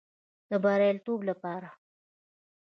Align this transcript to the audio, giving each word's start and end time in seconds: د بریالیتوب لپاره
د 0.49 0.51
بریالیتوب 0.63 1.19
لپاره 1.29 1.69